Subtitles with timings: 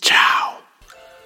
[0.00, 0.16] Ciao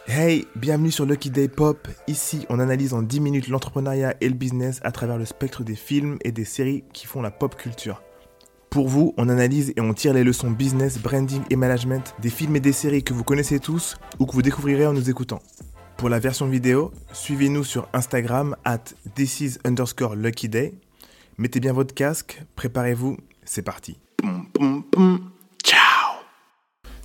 [0.08, 1.86] Hey, bienvenue sur Lucky Day Pop.
[2.08, 5.76] Ici, on analyse en 10 minutes l'entrepreneuriat et le business à travers le spectre des
[5.76, 8.02] films et des séries qui font la pop culture.
[8.68, 12.56] Pour vous, on analyse et on tire les leçons business, branding et management des films
[12.56, 15.40] et des séries que vous connaissez tous ou que vous découvrirez en nous écoutant.
[15.96, 18.82] Pour la version vidéo, suivez-nous sur Instagram at
[19.14, 20.74] this underscore lucky day.
[21.38, 24.00] Mettez bien votre casque, préparez-vous, c'est parti.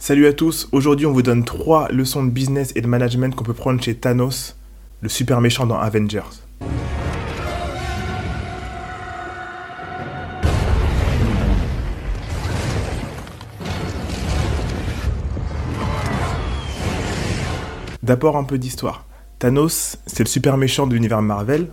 [0.07, 3.43] Salut à tous, aujourd'hui on vous donne trois leçons de business et de management qu'on
[3.43, 4.55] peut prendre chez Thanos,
[5.01, 6.21] le super méchant dans Avengers.
[18.03, 19.05] D'abord un peu d'histoire.
[19.39, 21.69] Thanos, c'est le super méchant de l'univers Marvel.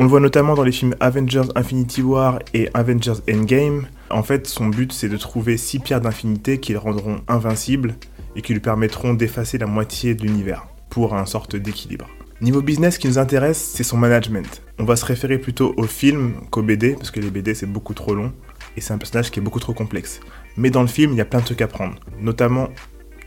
[0.00, 3.86] On le voit notamment dans les films Avengers Infinity War et Avengers Endgame.
[4.10, 7.94] En fait, son but c'est de trouver six pierres d'infinité qui le rendront invincible
[8.34, 12.08] et qui lui permettront d'effacer la moitié de l'univers pour un sorte d'équilibre.
[12.40, 14.62] Niveau business, ce qui nous intéresse, c'est son management.
[14.78, 17.94] On va se référer plutôt au film qu'au BD, parce que les BD c'est beaucoup
[17.94, 18.32] trop long
[18.76, 20.20] et c'est un personnage qui est beaucoup trop complexe.
[20.56, 22.68] Mais dans le film, il y a plein de trucs à prendre, notamment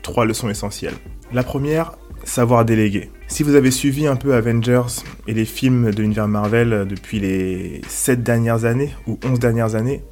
[0.01, 0.95] trois leçons essentielles.
[1.31, 1.93] La première,
[2.23, 3.09] savoir déléguer.
[3.27, 7.81] Si vous avez suivi un peu Avengers et les films de l'univers Marvel depuis les
[7.87, 10.03] 7 dernières années ou 11 dernières années,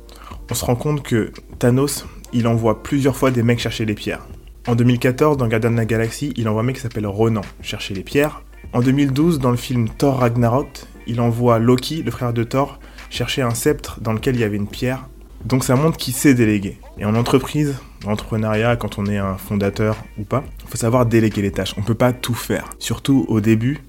[0.50, 4.26] on se rend compte que Thanos, il envoie plusieurs fois des mecs chercher les pierres.
[4.68, 7.94] En 2014, dans Garden of la Galaxie, il envoie un mec qui s'appelle Ronan chercher
[7.94, 8.44] les pierres.
[8.74, 10.68] En 2012, dans le film Thor Ragnarok,
[11.08, 14.58] il envoie Loki, le frère de Thor, chercher un sceptre dans lequel il y avait
[14.58, 15.08] une pierre.
[15.46, 16.78] Donc ça montre qu'il sait déléguer.
[17.00, 21.06] Et en entreprise, en entrepreneuriat, quand on est un fondateur ou pas, il faut savoir
[21.06, 21.74] déléguer les tâches.
[21.78, 22.70] On ne peut pas tout faire.
[22.78, 23.80] Surtout au début,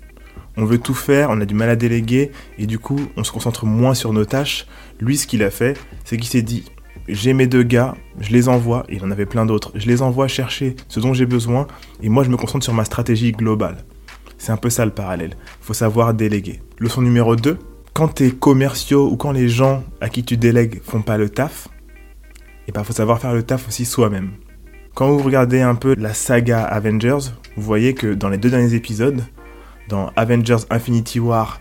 [0.56, 3.33] on veut tout faire, on a du mal à déléguer, et du coup, on se
[3.33, 4.67] concentre moins sur nos tâches.
[5.00, 6.64] Lui, ce qu'il a fait, c'est qu'il s'est dit,
[7.08, 10.28] j'ai mes deux gars, je les envoie, il en avait plein d'autres, je les envoie
[10.28, 11.67] chercher ce dont j'ai besoin,
[12.03, 13.78] et moi je me concentre sur ma stratégie globale.
[14.39, 15.36] C'est un peu ça le parallèle.
[15.61, 16.61] Il faut savoir déléguer.
[16.78, 17.58] Leçon numéro 2,
[17.92, 21.68] quand tes commerciaux ou quand les gens à qui tu délègues font pas le taf,
[22.68, 24.33] et ben faut savoir faire le taf aussi soi-même.
[24.95, 28.74] Quand vous regardez un peu la saga Avengers, vous voyez que dans les deux derniers
[28.74, 29.23] épisodes,
[30.17, 31.61] Avengers Infinity War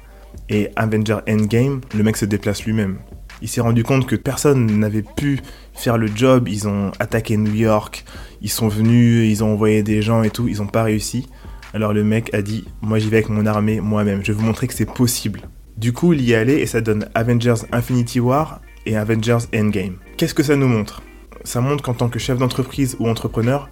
[0.50, 3.00] et Avengers Endgame, le mec se déplace lui-même.
[3.42, 5.40] Il s'est rendu compte que personne n'avait pu
[5.74, 8.06] faire le job, ils ont attaqué New York,
[8.42, 11.28] ils sont venus, ils ont envoyé des gens et tout, ils n'ont pas réussi.
[11.74, 14.46] Alors le mec a dit, moi j'y vais avec mon armée moi-même, je vais vous
[14.46, 15.42] montrer que c'est possible.
[15.78, 19.96] Du coup, il y est allé et ça donne Avengers Infinity War et Avengers Endgame.
[20.18, 21.02] Qu'est-ce que ça nous montre?
[21.44, 23.70] Ça montre qu'en tant que chef d'entreprise ou entrepreneur,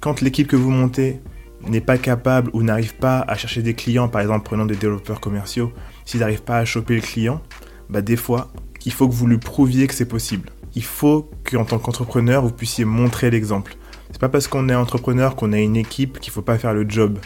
[0.00, 1.20] quand l'équipe que vous montez
[1.62, 5.20] n'est pas capable ou n'arrive pas à chercher des clients, par exemple prenant des développeurs
[5.20, 5.72] commerciaux,
[6.04, 7.40] s'ils n'arrivent pas à choper le client,
[7.88, 8.48] bah des fois,
[8.84, 10.50] il faut que vous lui prouviez que c'est possible.
[10.74, 13.76] Il faut qu'en tant qu'entrepreneur, vous puissiez montrer l'exemple.
[14.10, 16.88] C'est pas parce qu'on est entrepreneur qu'on a une équipe qu'il faut pas faire le
[16.88, 17.18] job.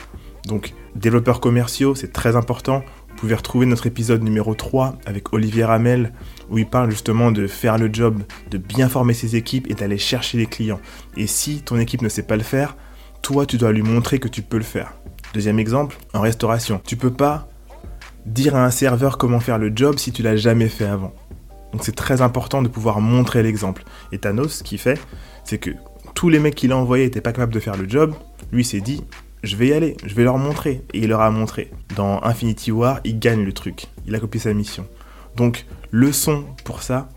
[0.46, 2.82] Donc, développeurs commerciaux, c'est très important.
[3.10, 6.12] Vous pouvez retrouver notre épisode numéro 3 avec Olivier Ramel
[6.48, 9.98] où il parle justement de faire le job, de bien former ses équipes et d'aller
[9.98, 10.80] chercher les clients.
[11.16, 12.76] Et si ton équipe ne sait pas le faire,
[13.22, 14.94] toi tu dois lui montrer que tu peux le faire.
[15.34, 16.80] Deuxième exemple, en restauration.
[16.84, 17.48] Tu peux pas
[18.26, 21.14] dire à un serveur comment faire le job si tu l'as jamais fait avant.
[21.72, 23.84] Donc c'est très important de pouvoir montrer l'exemple.
[24.12, 25.00] Et Thanos, ce qu'il fait,
[25.44, 25.70] c'est que
[26.14, 28.14] tous les mecs qu'il a envoyés n'étaient pas capables de faire le job.
[28.52, 29.04] Lui s'est dit,
[29.42, 30.82] je vais y aller, je vais leur montrer.
[30.92, 31.70] Et il leur a montré.
[31.96, 33.86] Dans Infinity War, il gagne le truc.
[34.06, 34.86] Il a copié sa mission.
[35.36, 37.08] Donc, leçon pour ça,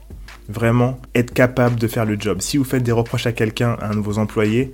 [0.50, 2.42] vraiment être capable de faire le job.
[2.42, 4.74] Si vous faites des reproches à quelqu'un, à un de vos employés,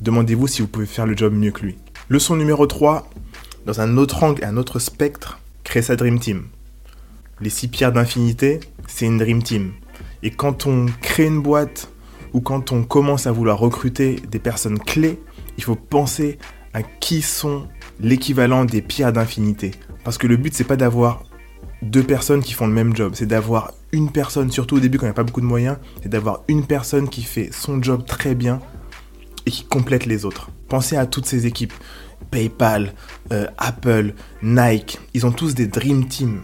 [0.00, 1.78] demandez-vous si vous pouvez faire le job mieux que lui.
[2.08, 3.08] Leçon numéro 3,
[3.64, 6.44] dans un autre angle un autre spectre, créer sa Dream Team.
[7.40, 9.72] Les six pierres d'infinité, c'est une Dream Team.
[10.22, 11.90] Et quand on crée une boîte
[12.32, 15.18] ou quand on commence à vouloir recruter des personnes clés,
[15.58, 16.38] il faut penser
[16.74, 17.66] à qui sont
[18.00, 19.72] l'équivalent des pierres d'infinité.
[20.04, 21.24] Parce que le but, c'est pas d'avoir
[21.82, 23.12] deux personnes qui font le même job.
[23.14, 25.78] C'est d'avoir une personne, surtout au début quand il n'y a pas beaucoup de moyens,
[26.02, 28.60] c'est d'avoir une personne qui fait son job très bien
[29.46, 30.50] et qui complète les autres.
[30.68, 31.72] Pensez à toutes ces équipes.
[32.30, 32.92] PayPal,
[33.32, 36.42] euh, Apple, Nike, ils ont tous des Dream Team.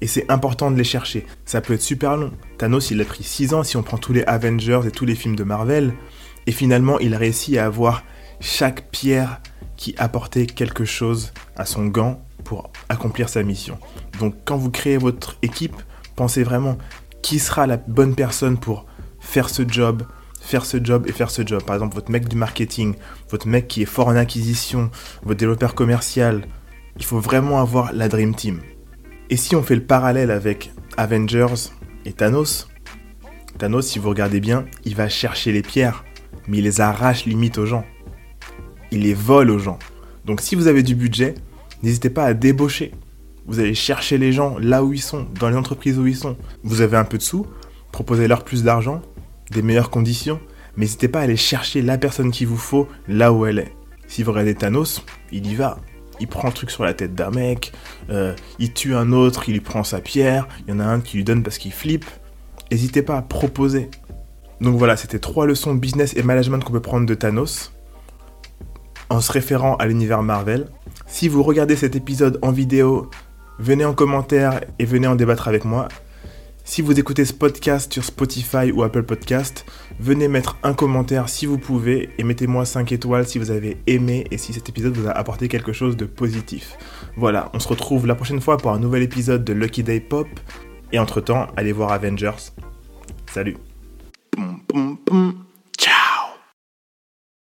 [0.00, 1.26] Et c'est important de les chercher.
[1.44, 2.32] Ça peut être super long.
[2.58, 5.14] Thanos, il a pris 6 ans si on prend tous les Avengers et tous les
[5.14, 5.94] films de Marvel.
[6.46, 8.04] Et finalement, il a réussi à avoir
[8.40, 9.40] chaque pierre
[9.76, 13.78] qui apportait quelque chose à son gant pour accomplir sa mission.
[14.20, 15.76] Donc quand vous créez votre équipe,
[16.14, 16.78] pensez vraiment
[17.22, 18.86] qui sera la bonne personne pour
[19.18, 20.04] faire ce job,
[20.46, 21.62] faire ce job et faire ce job.
[21.62, 22.94] Par exemple, votre mec du marketing,
[23.30, 24.90] votre mec qui est fort en acquisition,
[25.24, 26.46] votre développeur commercial.
[26.98, 28.60] Il faut vraiment avoir la Dream Team.
[29.28, 31.70] Et si on fait le parallèle avec Avengers
[32.04, 32.68] et Thanos,
[33.58, 36.04] Thanos, si vous regardez bien, il va chercher les pierres,
[36.46, 37.84] mais il les arrache limite aux gens.
[38.92, 39.78] il les vole aux gens.
[40.24, 41.34] Donc si vous avez du budget,
[41.82, 42.92] n'hésitez pas à débaucher.
[43.46, 46.36] Vous allez chercher les gens là où ils sont, dans les entreprises où ils sont.
[46.62, 47.46] Vous avez un peu de sous,
[47.92, 49.02] proposez-leur plus d'argent,
[49.50, 50.40] des meilleures conditions,
[50.76, 53.72] mais n'hésitez pas à aller chercher la personne qu'il vous faut là où elle est.
[54.06, 55.02] Si vous regardez Thanos,
[55.32, 55.78] il y va.
[56.20, 57.72] Il prend le truc sur la tête d'un mec,
[58.08, 61.00] euh, il tue un autre, il lui prend sa pierre, il y en a un
[61.00, 62.06] qui lui donne parce qu'il flippe.
[62.70, 63.90] N'hésitez pas à proposer.
[64.60, 67.72] Donc voilà, c'était trois leçons business et management qu'on peut prendre de Thanos
[69.10, 70.68] en se référant à l'univers Marvel.
[71.06, 73.10] Si vous regardez cet épisode en vidéo,
[73.58, 75.88] venez en commentaire et venez en débattre avec moi.
[76.68, 79.64] Si vous écoutez ce podcast sur Spotify ou Apple Podcast,
[80.00, 84.26] venez mettre un commentaire si vous pouvez et mettez-moi 5 étoiles si vous avez aimé
[84.32, 86.76] et si cet épisode vous a apporté quelque chose de positif.
[87.16, 90.28] Voilà, on se retrouve la prochaine fois pour un nouvel épisode de Lucky Day Pop.
[90.90, 92.50] Et entre-temps, allez voir Avengers.
[93.32, 93.56] Salut.